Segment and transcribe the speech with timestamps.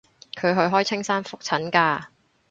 [0.33, 2.05] 佢去開青山覆診㗎